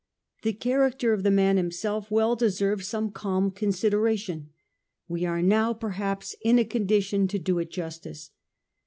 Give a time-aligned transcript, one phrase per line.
[0.41, 4.49] The character of the man himself well deserves some calm consideration.
[5.07, 8.31] We are now, perhaps, in a condition to do it justice.